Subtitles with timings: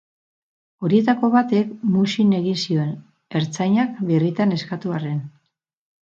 [0.85, 2.95] Horietako batek muzin egin zion,
[3.39, 5.21] ertzainak birritan eskatu arren.